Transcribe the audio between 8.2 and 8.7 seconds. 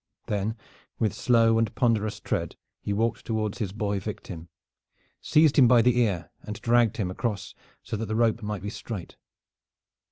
might